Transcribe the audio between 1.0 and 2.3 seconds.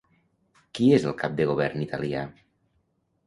el cap de govern italià?